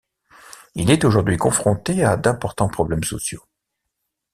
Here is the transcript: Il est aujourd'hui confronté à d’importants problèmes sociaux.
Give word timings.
Il 0.73 0.89
est 0.89 1.05
aujourd'hui 1.05 1.37
confronté 1.37 2.03
à 2.03 2.17
d’importants 2.17 2.69
problèmes 2.69 3.03
sociaux. 3.03 3.43